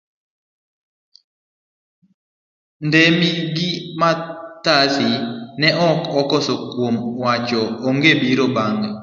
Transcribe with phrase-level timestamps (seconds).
[2.87, 5.09] Ndemi gi Mathathi
[5.59, 8.89] ne ok okoso kuom wacho ang'e biro bange.